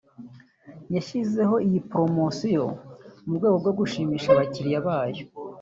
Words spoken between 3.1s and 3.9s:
mu rwego rwo